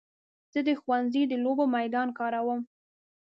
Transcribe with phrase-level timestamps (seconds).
[0.53, 2.59] زه د ښوونځي د لوبو میدان کاروم.